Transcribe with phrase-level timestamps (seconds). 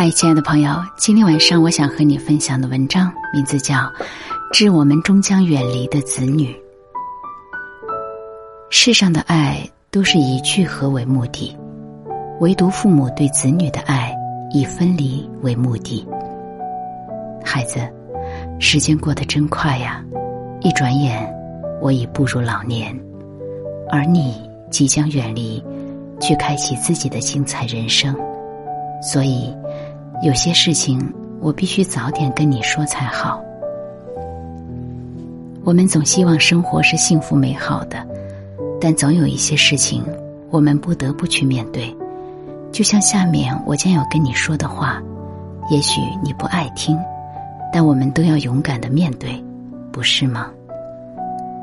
[0.00, 3.74] 嗨，亲爱的朋友，今天晚上我想和你分享的文章名字叫
[4.52, 6.52] 《致我们终将远离的子女》。
[8.70, 11.52] 世上的爱都是以聚合为目的，
[12.38, 14.14] 唯独父母对子女的爱
[14.52, 16.06] 以分离为目的。
[17.44, 17.80] 孩子，
[18.60, 20.00] 时间过得真快呀，
[20.60, 21.28] 一转眼
[21.82, 22.96] 我已步入老年，
[23.90, 25.60] 而你即将远离，
[26.20, 28.14] 去开启自己的精彩人生。
[29.00, 29.54] 所以，
[30.22, 31.00] 有些事情
[31.40, 33.40] 我必须早点跟你说才好。
[35.64, 38.04] 我们总希望生活是幸福美好的，
[38.80, 40.02] 但总有一些事情
[40.50, 41.94] 我们不得不去面对。
[42.72, 45.00] 就像下面我将要跟你说的话，
[45.70, 46.98] 也许你不爱听，
[47.72, 49.42] 但我们都要勇敢的面对，
[49.92, 50.50] 不是吗？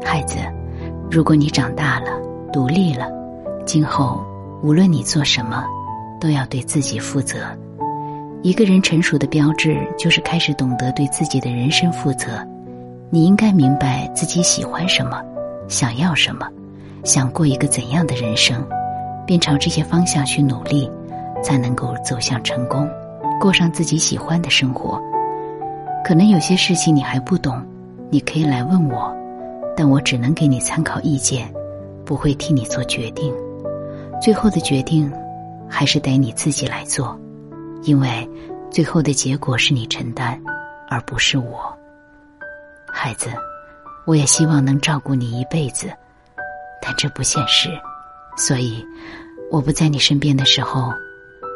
[0.03, 0.37] 孩子，
[1.11, 2.11] 如果你长大了、
[2.53, 3.07] 独立了，
[3.65, 4.23] 今后
[4.63, 5.65] 无论你做什么。
[6.19, 7.37] 都要对自己负责。
[8.41, 12.45] 一个人成熟的标志，就是开始懂得对自己的人生负责。
[13.09, 15.21] 你应该明白自己喜欢什么，
[15.67, 16.47] 想要什么，
[17.03, 18.63] 想过一个怎样的人生，
[19.25, 20.89] 并朝这些方向去努力，
[21.43, 22.87] 才能够走向成功，
[23.39, 25.01] 过上自己喜欢的生活。
[26.03, 27.59] 可能有些事情你还不懂，
[28.11, 29.11] 你可以来问我，
[29.75, 31.47] 但我只能给你参考意见，
[32.05, 33.33] 不会替你做决定。
[34.21, 35.11] 最后的决定。
[35.69, 37.19] 还是得你自己来做，
[37.83, 38.29] 因为
[38.69, 40.41] 最后的结果是你承担，
[40.89, 41.77] 而不是我。
[42.91, 43.29] 孩子，
[44.05, 45.91] 我也希望能照顾你一辈子，
[46.81, 47.69] 但这不现实，
[48.37, 48.85] 所以
[49.51, 50.93] 我不在你身边的时候，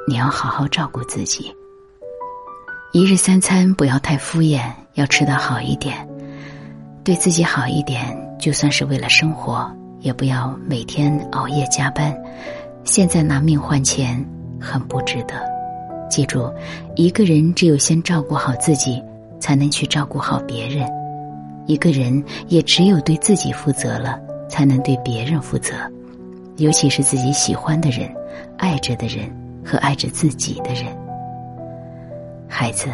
[0.08, 1.54] 你要好好照顾自己。
[2.92, 4.62] 一日三餐不要太敷衍，
[4.96, 6.08] 要吃得好一点，
[7.04, 12.16] 对自己好一点，就算是为了生活，也不要每天熬夜加班。
[12.84, 14.24] 现在拿命换钱
[14.60, 15.36] 很不值得。
[16.10, 16.52] 记住，
[16.96, 19.02] 一个人只有先照顾好自己，
[19.40, 20.88] 才能去照顾好别人；
[21.68, 25.76] 一个人也只有对自己负责了，才能对别人负责。
[26.58, 28.10] 尤其是自己喜欢的人、
[28.58, 29.32] 爱着的人
[29.64, 30.86] 和爱着自己的人。
[32.48, 32.90] 孩子，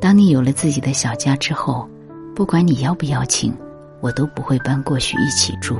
[0.00, 1.88] 当你有了自己的小家之后，
[2.36, 3.52] 不管你邀不邀请，
[4.00, 5.76] 我都不会搬过去一起住。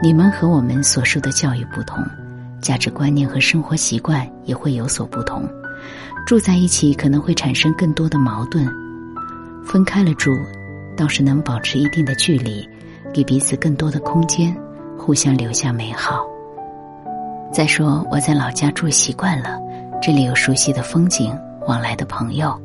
[0.00, 1.98] 你们和我们所受的教育不同。
[2.64, 5.46] 价值观念和生活习惯也会有所不同，
[6.26, 8.66] 住在一起可能会产生更多的矛盾。
[9.66, 10.32] 分开了住，
[10.96, 12.66] 倒是能保持一定的距离，
[13.12, 14.56] 给彼此更多的空间，
[14.96, 16.24] 互相留下美好。
[17.52, 19.60] 再说我在老家住习惯了，
[20.00, 22.58] 这里有熟悉的风景，往来的朋友，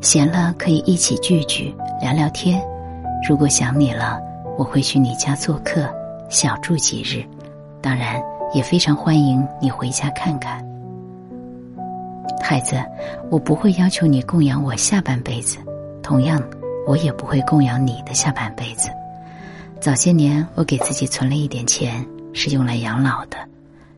[0.00, 2.62] 闲了可以一起聚聚，聊聊天。
[3.28, 4.16] 如果想你了，
[4.56, 5.92] 我会去你家做客，
[6.28, 7.24] 小住几日。
[7.82, 8.22] 当然。
[8.52, 10.64] 也非常欢迎你回家看看，
[12.42, 12.82] 孩子，
[13.30, 15.58] 我不会要求你供养我下半辈子，
[16.02, 16.42] 同样，
[16.84, 18.88] 我也不会供养你的下半辈子。
[19.80, 23.36] 早些年，我给自己存了一点钱，是用来养老的，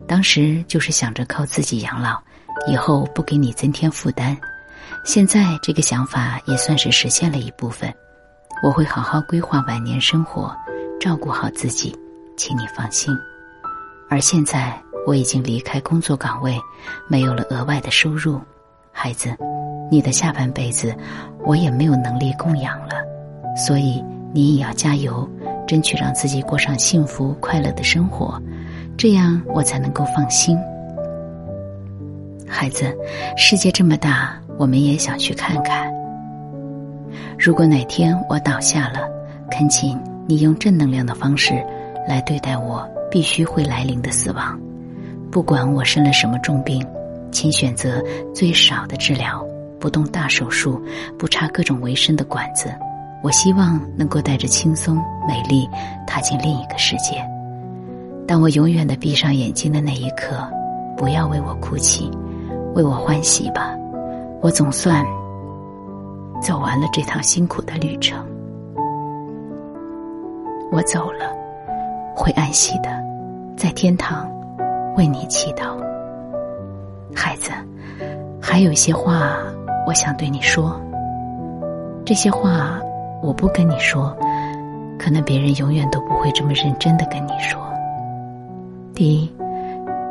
[0.06, 2.20] 当时就是想着靠自己养老，
[2.66, 4.36] 以后不给你增添负担。
[5.02, 7.92] 现在这个想法也算是实现了一部分，
[8.62, 10.54] 我会好好规划晚年生活，
[11.00, 11.96] 照顾好自己，
[12.36, 13.16] 请你放心。
[14.12, 16.60] 而现在我已经离开工作岗位，
[17.08, 18.38] 没有了额外的收入，
[18.92, 19.34] 孩子，
[19.90, 20.94] 你的下半辈子
[21.46, 22.96] 我也没有能力供养了，
[23.56, 25.26] 所以你也要加油，
[25.66, 28.38] 争取让自己过上幸福快乐的生活，
[28.98, 30.58] 这样我才能够放心。
[32.46, 32.94] 孩子，
[33.34, 35.90] 世界这么大，我们也想去看看。
[37.38, 39.08] 如果哪天我倒下了，
[39.50, 41.64] 恳请你用正能量的方式
[42.06, 42.88] 来对待我。
[43.10, 44.58] 必须会来临的死亡，
[45.30, 46.82] 不管我生了什么重病，
[47.30, 48.02] 请选择
[48.34, 49.46] 最少的治疗，
[49.78, 50.80] 不动大手术，
[51.18, 52.72] 不插各种维生的管子。
[53.22, 54.96] 我希望能够带着轻松、
[55.28, 55.68] 美丽
[56.06, 57.22] 踏进另一个世界。
[58.26, 60.50] 当我永远的闭上眼睛的那一刻，
[60.96, 62.10] 不要为我哭泣，
[62.74, 63.76] 为我欢喜吧。
[64.40, 65.04] 我总算
[66.40, 68.26] 走完了这趟辛苦的旅程。
[70.70, 71.41] 我走了。
[72.14, 72.90] 会安息的，
[73.56, 74.30] 在天堂
[74.96, 75.76] 为你祈祷，
[77.14, 77.50] 孩子。
[78.40, 79.36] 还有些话，
[79.86, 80.78] 我想对你说。
[82.04, 82.80] 这些话
[83.22, 84.14] 我不跟你说，
[84.98, 87.62] 可能别人永远都不会这么认真的跟你说。
[88.94, 89.32] 第一，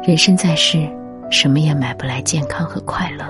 [0.01, 0.89] 人生在世，
[1.29, 3.25] 什么也买不来健康和快乐。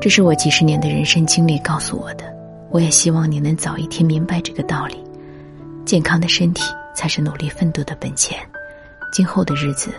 [0.00, 2.24] 这是我几十年的人生经历告诉我的，
[2.70, 4.96] 我也希望你能早一天明白这个道理。
[5.84, 6.62] 健康的身体。
[6.98, 8.36] 才是努力奋斗的本钱。
[9.12, 9.92] 今后的日子，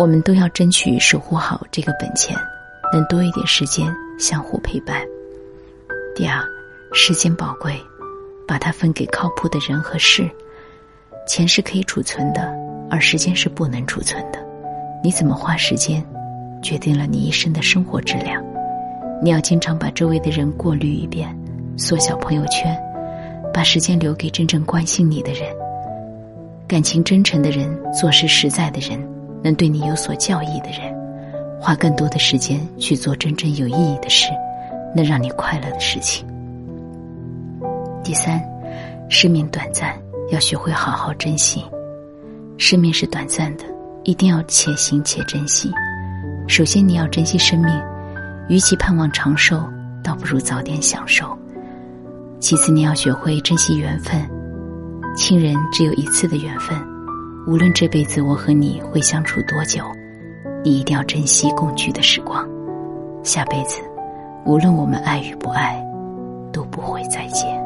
[0.00, 2.36] 我们都要争取守护好这个本钱，
[2.92, 5.00] 能多一点时间相互陪伴。
[6.12, 6.42] 第二，
[6.92, 7.80] 时间宝贵，
[8.48, 10.28] 把它分给靠谱的人和事。
[11.24, 12.52] 钱是可以储存的，
[12.90, 14.44] 而时间是不能储存的。
[15.04, 16.04] 你怎么花时间，
[16.60, 18.42] 决定了你一生的生活质量。
[19.22, 21.32] 你要经常把周围的人过滤一遍，
[21.76, 22.76] 缩小朋友圈，
[23.52, 25.48] 把时间留给真正关心你的人。
[26.66, 28.98] 感情真诚的人，做事实在的人，
[29.42, 30.94] 能对你有所教益的人，
[31.60, 34.28] 花更多的时间去做真正有意义的事。
[34.96, 36.24] 能让你快乐的事情。
[38.04, 38.40] 第三，
[39.08, 39.92] 生命短暂，
[40.30, 41.64] 要学会好好珍惜。
[42.58, 43.64] 生命是短暂的，
[44.04, 45.68] 一定要且行且珍惜。
[46.46, 47.74] 首先，你要珍惜生命，
[48.48, 49.60] 与其盼望长寿，
[50.00, 51.36] 倒不如早点享受。
[52.38, 54.24] 其次，你要学会珍惜缘分，
[55.14, 56.76] 亲人只有一次的缘分，
[57.46, 59.84] 无论这辈子我和你会相处多久，
[60.62, 62.46] 你一定要珍惜共聚的时光。
[63.22, 63.80] 下辈子。
[64.46, 65.82] 无论我们爱与不爱，
[66.52, 67.63] 都不会再见。